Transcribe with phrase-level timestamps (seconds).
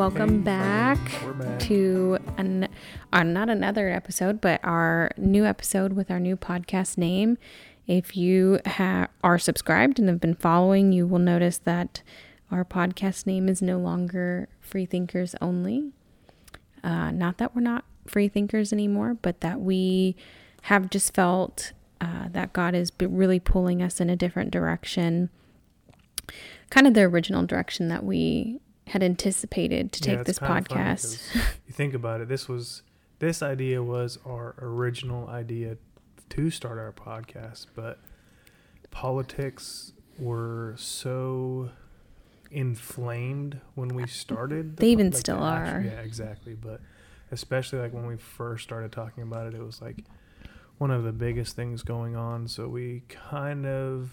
[0.00, 0.98] Welcome back,
[1.38, 1.58] back.
[1.60, 2.68] to an,
[3.12, 7.36] uh, not another episode, but our new episode with our new podcast name.
[7.86, 12.02] If you ha- are subscribed and have been following, you will notice that
[12.50, 15.92] our podcast name is no longer Free Thinkers Only.
[16.82, 20.16] Uh, not that we're not free thinkers anymore, but that we
[20.62, 25.28] have just felt uh, that God is b- really pulling us in a different direction,
[26.70, 31.34] kind of the original direction that we had anticipated to Yeah, take this podcast.
[31.66, 32.28] you think about it.
[32.28, 32.82] This was
[33.18, 35.76] this idea was our original idea
[36.30, 37.98] to start our podcast, but
[38.90, 41.70] politics were so
[42.50, 44.76] inflamed when we started.
[44.76, 45.82] the They even like, still are.
[45.84, 46.54] Yeah, exactly.
[46.54, 46.80] But
[47.30, 50.04] especially like when we first started talking about it, it was like
[50.78, 52.48] one of the biggest things going on.
[52.48, 54.10] So we kind of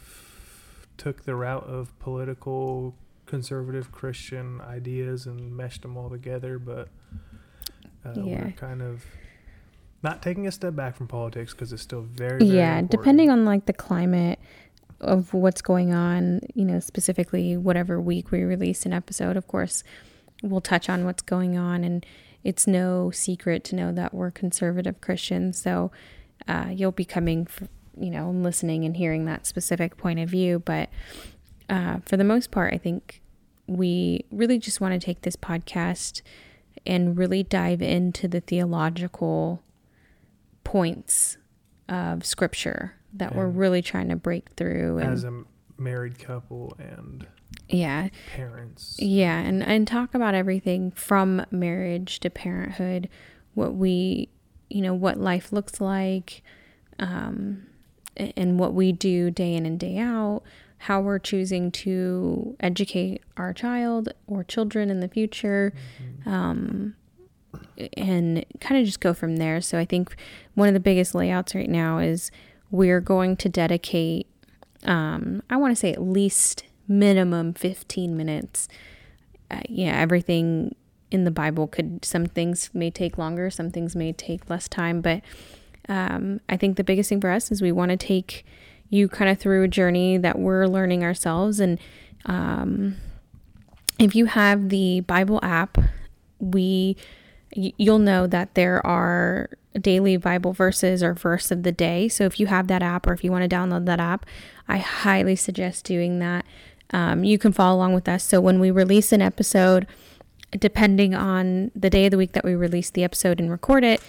[0.98, 2.96] took the route of political
[3.28, 6.88] conservative Christian ideas and meshed them all together, but
[8.06, 8.46] uh, Yeah.
[8.46, 9.06] we're kind of
[10.04, 12.92] not taking a step back from politics because it's still very, very yeah, important.
[12.92, 14.40] depending on like the climate
[15.02, 19.84] of what's going on, you know, specifically whatever week we release an episode, of course,
[20.42, 21.84] we'll touch on what's going on.
[21.84, 22.06] And
[22.44, 25.60] it's no secret to know that we're conservative Christians.
[25.60, 25.92] So
[26.48, 27.68] uh, you'll be coming, f
[28.00, 30.60] you know, listening and hearing that specific point of view.
[30.60, 30.90] But
[31.70, 33.22] uh, for the most part, I think
[33.68, 36.22] we really just want to take this podcast
[36.86, 39.62] and really dive into the theological
[40.64, 41.38] points
[41.90, 45.44] of scripture that we're really trying to break through and as a
[45.78, 47.26] married couple and
[47.70, 48.98] yeah parents.
[49.00, 53.08] yeah and and talk about everything from marriage to parenthood
[53.54, 54.30] what we
[54.70, 56.44] you know what life looks like
[57.00, 57.66] um
[58.18, 60.42] and what we do day in and day out
[60.80, 65.74] how we're choosing to educate our child or children in the future
[66.26, 66.28] Mhm.
[66.32, 66.96] um,
[67.96, 69.62] and kind of just go from there.
[69.62, 70.16] So I think
[70.54, 72.32] one of the biggest layouts right now is
[72.70, 74.28] we're going to dedicate,
[74.84, 78.68] um, I want to say at least minimum 15 minutes.
[79.50, 80.76] Uh, yeah, everything
[81.10, 85.02] in the Bible could, some things may take longer, some things may take less time,
[85.02, 85.22] but
[85.90, 88.46] um, I think the biggest thing for us is we want to take
[88.90, 91.60] you kind of through a journey that we're learning ourselves.
[91.60, 91.80] And
[92.26, 92.96] um,
[94.00, 95.78] if you have the Bible app,
[96.40, 96.98] we
[97.54, 99.50] you'll know that there are
[99.80, 102.08] daily Bible verses or verse of the day.
[102.08, 104.26] So if you have that app or if you want to download that app,
[104.68, 106.46] I highly suggest doing that.
[106.92, 108.24] Um, you can follow along with us.
[108.24, 109.88] So when we release an episode,
[110.52, 114.02] depending on the day of the week that we release the episode and record it,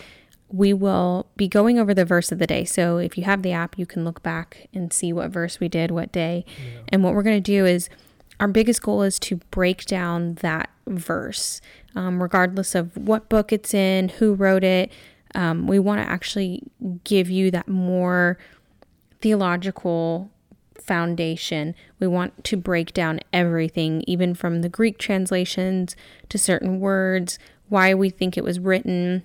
[0.51, 2.65] we will be going over the verse of the day.
[2.65, 5.69] So if you have the app, you can look back and see what verse we
[5.69, 6.45] did, what day.
[6.47, 6.81] Yeah.
[6.89, 7.91] And what we're going to do is
[8.41, 11.61] our biggest goal is to break down that verse,
[11.95, 14.91] um, regardless of what book it's in, who wrote it.
[15.35, 16.63] Um, we want to actually
[17.05, 18.39] give you that more
[19.21, 20.31] theological
[20.81, 21.75] foundation.
[22.01, 25.95] We want to break down everything, even from the Greek translations
[26.31, 27.39] to certain words,
[27.69, 29.23] why we think it was written,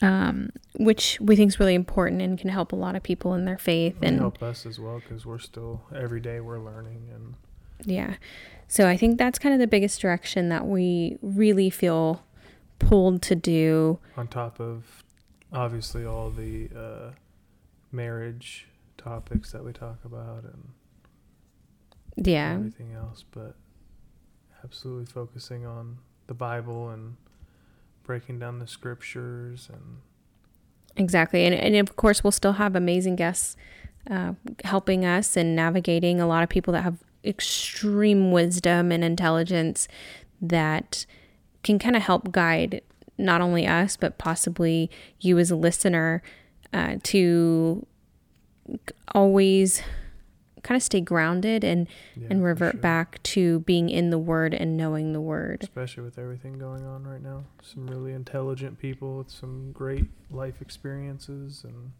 [0.00, 3.44] um, which we think is really important and can help a lot of people in
[3.44, 3.96] their faith.
[3.96, 7.34] And And help us as well because we're still every day we're learning and
[7.84, 8.14] Yeah.
[8.68, 12.24] So I think that's kind of the biggest direction that we really feel
[12.78, 13.98] pulled to do.
[14.16, 15.04] on top of
[15.52, 17.10] obviously all the uh,
[17.92, 20.68] marriage topics that we talk about and
[22.16, 22.54] Yeah.
[22.54, 23.54] everything else, but
[24.64, 27.16] absolutely focusing on the Bible and
[28.04, 29.98] breaking down the scriptures and
[30.96, 31.44] Exactly.
[31.44, 33.56] And, and of course, we'll still have amazing guests
[34.10, 34.34] uh,
[34.64, 39.88] helping us and navigating a lot of people that have extreme wisdom and intelligence
[40.40, 41.06] that
[41.62, 42.82] can kind of help guide
[43.16, 44.90] not only us, but possibly
[45.20, 46.22] you as a listener
[46.72, 47.86] uh, to
[49.14, 49.82] always
[50.64, 52.80] kind of stay grounded and, yeah, and revert sure.
[52.80, 55.60] back to being in the word and knowing the word.
[55.62, 57.44] especially with everything going on right now.
[57.62, 61.92] Some really intelligent people with some great life experiences and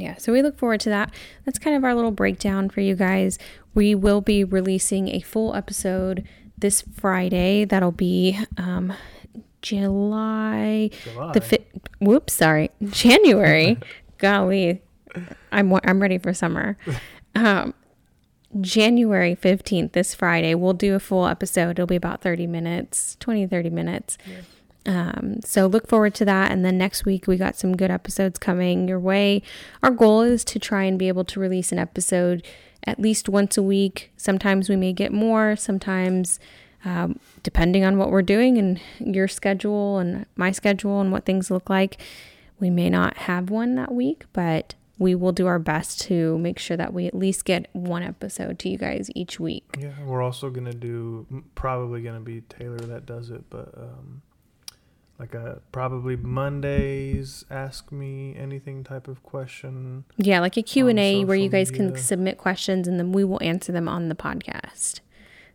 [0.00, 1.12] Yeah, so we look forward to that.
[1.44, 3.36] That's kind of our little breakdown for you guys.
[3.74, 6.24] We will be releasing a full episode
[6.56, 7.64] this Friday.
[7.64, 8.92] That'll be um,
[9.62, 11.32] July July.
[11.32, 11.66] the fi-
[12.00, 13.78] Whoops, sorry, January.
[14.18, 14.82] Golly,
[15.50, 16.76] I'm I'm ready for summer.
[17.34, 17.74] Um,
[18.60, 21.70] January 15th, this Friday, we'll do a full episode.
[21.70, 24.18] It'll be about 30 minutes, 20, 30 minutes.
[24.84, 26.50] Um, so look forward to that.
[26.50, 29.42] And then next week, we got some good episodes coming your way.
[29.82, 32.46] Our goal is to try and be able to release an episode
[32.84, 34.12] at least once a week.
[34.16, 36.38] Sometimes we may get more, sometimes
[36.84, 41.50] um, depending on what we're doing and your schedule and my schedule and what things
[41.50, 42.00] look like,
[42.58, 46.58] we may not have one that week, but we will do our best to make
[46.58, 49.76] sure that we at least get one episode to you guys each week.
[49.78, 54.22] Yeah, we're also gonna do probably gonna be Taylor that does it, but um,
[55.18, 60.04] like a probably Mondays ask me anything type of question.
[60.16, 63.72] Yeah, like a Q&A where you guys can submit questions and then we will answer
[63.72, 65.00] them on the podcast.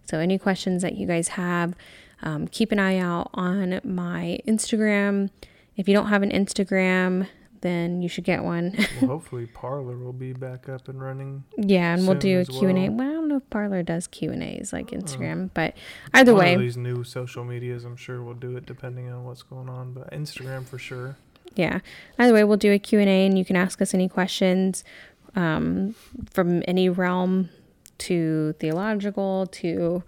[0.06, 1.76] So any questions that you guys have,
[2.24, 5.30] um, keep an eye out on my Instagram.
[5.76, 7.28] If you don't have an Instagram,
[7.62, 8.76] then you should get one.
[9.02, 11.44] well, hopefully Parler will be back up and running.
[11.58, 12.74] yeah, and we'll do a Q&A.
[12.74, 12.92] well.
[12.92, 15.76] Well, I don't know if Parler does Q&As like Instagram, but
[16.14, 19.44] either way, of these new social medias, I'm sure we'll do it depending on what's
[19.44, 19.94] going on.
[19.94, 21.18] But Instagram for sure.
[21.56, 21.80] yeah
[22.20, 24.84] either way we'll do a q&a and you can ask us any questions
[25.36, 25.96] um,
[26.30, 27.50] from any realm
[28.00, 30.04] to theological to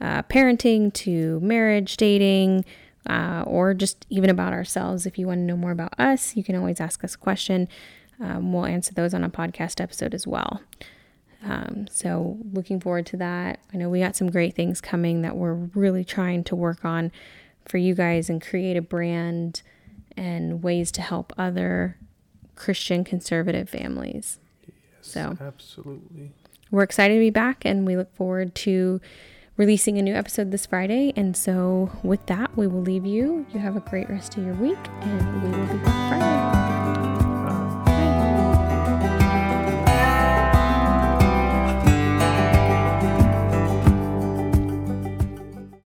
[0.00, 2.64] uh, parenting to marriage dating
[3.08, 6.42] uh, or just even about ourselves if you want to know more about us you
[6.44, 7.68] can always ask us a question
[8.20, 10.62] um, we'll answer those on a podcast episode as well
[11.44, 15.36] um, so looking forward to that i know we got some great things coming that
[15.36, 17.10] we're really trying to work on
[17.66, 19.62] for you guys and create a brand
[20.16, 21.96] and ways to help other
[22.56, 24.38] Christian conservative families.
[24.66, 26.30] Yes, So- absolutely.
[26.70, 29.00] We're excited to be back and we look forward to
[29.56, 31.12] releasing a new episode this Friday.
[31.16, 33.46] And so, with that, we will leave you.
[33.52, 37.13] You have a great rest of your week and we will be back Friday.